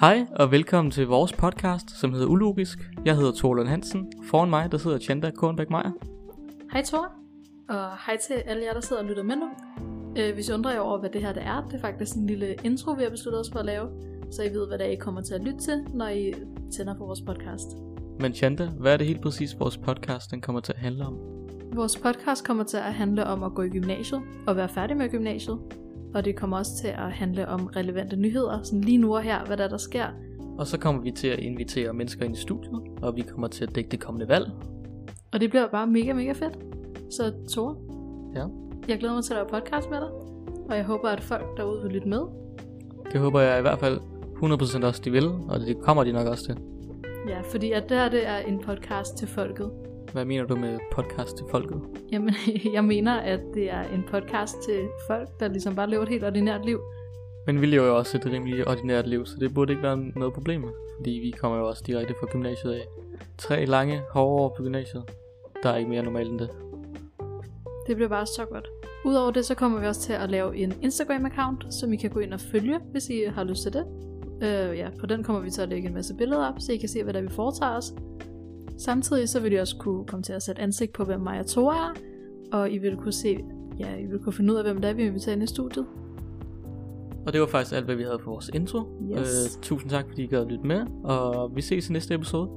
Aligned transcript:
Hej 0.00 0.26
og 0.36 0.50
velkommen 0.50 0.90
til 0.90 1.06
vores 1.06 1.32
podcast, 1.32 1.90
som 1.90 2.12
hedder 2.12 2.26
Ulogisk. 2.26 2.78
Jeg 3.04 3.16
hedder 3.16 3.32
Torlund 3.32 3.68
Hansen. 3.68 4.12
Foran 4.30 4.50
mig, 4.50 4.72
der 4.72 4.78
sidder 4.78 4.98
Chanda 4.98 5.30
Kornbæk 5.30 5.70
Meyer. 5.70 5.92
Hej 6.72 6.82
Thor, 6.82 7.12
og 7.68 7.90
hej 8.06 8.16
til 8.26 8.34
alle 8.34 8.64
jer, 8.64 8.72
der 8.72 8.80
sidder 8.80 9.02
og 9.02 9.08
lytter 9.08 9.22
med 9.22 9.36
nu. 9.36 9.48
Øh, 10.18 10.34
hvis 10.34 10.48
I 10.48 10.52
undrer 10.52 10.72
jer 10.72 10.80
over, 10.80 10.98
hvad 10.98 11.10
det 11.10 11.20
her 11.20 11.32
det 11.32 11.42
er, 11.42 11.66
det 11.66 11.74
er 11.76 11.80
faktisk 11.80 12.16
en 12.16 12.26
lille 12.26 12.56
intro, 12.64 12.92
vi 12.92 13.02
har 13.02 13.10
besluttet 13.10 13.40
os 13.40 13.50
for 13.52 13.58
at 13.58 13.64
lave, 13.64 13.88
så 14.30 14.42
I 14.42 14.48
ved, 14.48 14.66
hvad 14.68 14.78
det 14.78 14.86
er, 14.86 14.90
I 14.90 14.96
kommer 14.96 15.20
til 15.20 15.34
at 15.34 15.44
lytte 15.44 15.60
til, 15.60 15.86
når 15.94 16.08
I 16.08 16.34
tænder 16.72 16.94
på 16.94 17.04
vores 17.06 17.20
podcast. 17.20 17.68
Men 18.20 18.34
Chanda, 18.34 18.66
hvad 18.66 18.92
er 18.92 18.96
det 18.96 19.06
helt 19.06 19.22
præcis, 19.22 19.60
vores 19.60 19.78
podcast 19.78 20.30
den 20.30 20.40
kommer 20.40 20.60
til 20.60 20.72
at 20.72 20.78
handle 20.78 21.06
om? 21.06 21.18
Vores 21.72 21.96
podcast 21.96 22.44
kommer 22.44 22.64
til 22.64 22.76
at 22.76 22.94
handle 22.94 23.26
om 23.26 23.42
at 23.42 23.54
gå 23.54 23.62
i 23.62 23.68
gymnasiet 23.68 24.20
og 24.46 24.56
være 24.56 24.68
færdig 24.68 24.96
med 24.96 25.10
gymnasiet. 25.10 25.58
Og 26.14 26.24
det 26.24 26.36
kommer 26.36 26.56
også 26.58 26.76
til 26.80 26.88
at 26.88 27.12
handle 27.12 27.48
om 27.48 27.66
relevante 27.66 28.16
nyheder, 28.16 28.62
sådan 28.62 28.80
lige 28.80 28.98
nu 28.98 29.16
og 29.16 29.22
her, 29.22 29.44
hvad 29.44 29.56
der, 29.56 29.64
er, 29.64 29.68
der 29.68 29.76
sker. 29.76 30.06
Og 30.58 30.66
så 30.66 30.78
kommer 30.78 31.02
vi 31.02 31.10
til 31.10 31.28
at 31.28 31.38
invitere 31.38 31.92
mennesker 31.92 32.24
ind 32.24 32.36
i 32.36 32.40
studiet, 32.40 32.82
og 33.02 33.16
vi 33.16 33.22
kommer 33.22 33.48
til 33.48 33.64
at 33.64 33.74
dække 33.74 33.90
det 33.90 34.00
kommende 34.00 34.28
valg. 34.28 34.50
Og 35.32 35.40
det 35.40 35.50
bliver 35.50 35.68
bare 35.68 35.86
mega, 35.86 36.12
mega 36.12 36.32
fedt. 36.32 36.58
Så 37.10 37.32
Thor, 37.52 37.78
Ja, 38.34 38.44
jeg 38.88 38.98
glæder 38.98 39.14
mig 39.14 39.24
til 39.24 39.32
at 39.32 39.36
lave 39.36 39.48
podcast 39.62 39.90
med 39.90 39.98
dig. 39.98 40.08
Og 40.70 40.76
jeg 40.76 40.84
håber, 40.84 41.08
at 41.08 41.20
folk 41.20 41.56
derude 41.56 41.82
vil 41.82 41.92
lytte 41.92 42.08
med. 42.08 42.20
det 43.12 43.20
håber 43.20 43.40
jeg 43.40 43.58
i 43.58 43.62
hvert 43.62 43.78
fald 43.78 44.00
100% 44.42 44.86
også 44.86 45.02
de 45.04 45.10
vil, 45.10 45.26
og 45.26 45.60
det 45.60 45.78
kommer 45.80 46.04
de 46.04 46.12
nok 46.12 46.26
også 46.26 46.44
til. 46.44 46.56
Ja, 47.28 47.40
fordi 47.40 47.72
at 47.72 47.88
det 47.88 47.96
her 47.96 48.08
det 48.08 48.26
er 48.26 48.36
en 48.38 48.60
podcast 48.60 49.16
til 49.16 49.28
folket. 49.28 49.70
Hvad 50.12 50.24
mener 50.24 50.46
du 50.46 50.56
med 50.56 50.78
podcast 50.92 51.36
til 51.36 51.46
folket? 51.50 51.80
Jamen, 52.12 52.34
jeg 52.76 52.84
mener, 52.84 53.14
at 53.14 53.40
det 53.54 53.70
er 53.70 53.82
en 53.82 54.04
podcast 54.10 54.54
til 54.62 54.88
folk, 55.06 55.28
der 55.40 55.48
ligesom 55.48 55.74
bare 55.74 55.90
lever 55.90 56.02
et 56.02 56.08
helt 56.08 56.24
ordinært 56.24 56.64
liv. 56.64 56.80
Men 57.46 57.60
vi 57.60 57.66
lever 57.66 57.86
jo 57.86 57.96
også 57.96 58.18
et 58.18 58.26
rimelig 58.26 58.68
ordinært 58.68 59.06
liv, 59.06 59.26
så 59.26 59.36
det 59.40 59.54
burde 59.54 59.72
ikke 59.72 59.82
være 59.82 59.96
noget 59.96 60.34
problem. 60.34 60.64
Fordi 60.96 61.10
vi 61.10 61.30
kommer 61.30 61.58
jo 61.58 61.68
også 61.68 61.82
direkte 61.86 62.14
fra 62.20 62.26
gymnasiet 62.26 62.72
af. 62.72 62.84
Tre 63.38 63.64
lange, 63.64 64.00
hårde 64.10 64.42
år 64.42 64.54
på 64.56 64.62
gymnasiet. 64.62 65.02
Der 65.62 65.70
er 65.70 65.76
ikke 65.76 65.90
mere 65.90 66.02
normalt 66.02 66.30
end 66.30 66.38
det. 66.38 66.50
Det 67.86 67.96
bliver 67.96 68.08
bare 68.08 68.26
så 68.26 68.46
godt. 68.50 68.68
Udover 69.04 69.30
det, 69.30 69.44
så 69.44 69.54
kommer 69.54 69.80
vi 69.80 69.86
også 69.86 70.00
til 70.00 70.12
at 70.12 70.30
lave 70.30 70.56
en 70.56 70.72
Instagram-account, 70.72 71.70
som 71.70 71.92
I 71.92 71.96
kan 71.96 72.10
gå 72.10 72.20
ind 72.20 72.32
og 72.32 72.40
følge, 72.40 72.78
hvis 72.90 73.08
I 73.08 73.24
har 73.24 73.44
lyst 73.44 73.62
til 73.62 73.72
det. 73.72 73.86
Øh, 74.42 74.78
ja, 74.78 74.88
på 75.00 75.06
den 75.06 75.22
kommer 75.22 75.42
vi 75.42 75.50
til 75.50 75.62
at 75.62 75.68
lægge 75.68 75.88
en 75.88 75.94
masse 75.94 76.14
billeder 76.14 76.48
op, 76.48 76.54
så 76.58 76.72
I 76.72 76.76
kan 76.76 76.88
se, 76.88 77.04
hvad 77.04 77.14
der 77.14 77.20
vi 77.20 77.28
foretager 77.28 77.76
os. 77.76 77.92
Samtidig 78.78 79.28
så 79.28 79.40
vil 79.40 79.52
I 79.52 79.56
også 79.56 79.76
kunne 79.76 80.04
komme 80.04 80.22
til 80.22 80.32
at 80.32 80.42
sætte 80.42 80.62
ansigt 80.62 80.92
på, 80.92 81.04
hvem 81.04 81.26
og 81.26 81.46
Thor 81.46 81.72
er, 81.72 81.94
og 82.52 82.70
I 82.70 82.78
vil 82.78 82.96
kunne 82.96 83.12
se, 83.12 83.38
ja, 83.78 83.96
I 83.96 84.06
vil 84.06 84.18
kunne 84.18 84.32
finde 84.32 84.52
ud 84.52 84.58
af, 84.58 84.64
hvem 84.64 84.80
det 84.80 84.90
er, 84.90 84.94
vi 84.94 85.02
inviterer 85.02 85.34
ind 85.34 85.42
i 85.42 85.46
studiet. 85.46 85.86
Og 87.26 87.32
det 87.32 87.40
var 87.40 87.46
faktisk 87.46 87.76
alt, 87.76 87.84
hvad 87.84 87.94
vi 87.94 88.02
havde 88.02 88.18
for 88.22 88.30
vores 88.30 88.50
intro. 88.54 88.78
Yes. 89.18 89.56
Øh, 89.56 89.62
tusind 89.62 89.90
tak, 89.90 90.04
fordi 90.08 90.22
I 90.22 90.26
gad 90.26 90.40
at 90.40 90.46
lytte 90.46 90.66
med, 90.66 90.86
og 91.04 91.56
vi 91.56 91.62
ses 91.62 91.88
i 91.88 91.92
næste 91.92 92.14
episode. 92.14 92.48